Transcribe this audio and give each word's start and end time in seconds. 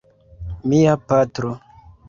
Mia 0.71 0.95
patro. 1.13 1.55